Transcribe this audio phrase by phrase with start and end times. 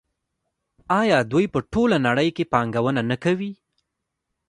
[1.01, 3.51] آیا دوی په ټوله نړۍ کې پانګونه نه کوي؟